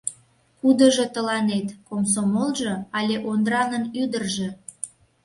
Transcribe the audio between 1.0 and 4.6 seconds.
тыланет: комсомолжо але Ондранын ӱдыржӧ?